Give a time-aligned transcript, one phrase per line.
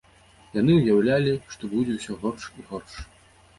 [0.59, 2.93] Яны ўяўлялі, што будзе ўсё горш і горш.